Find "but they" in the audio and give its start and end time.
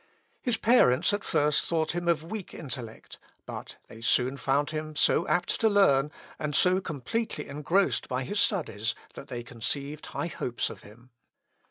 3.45-4.01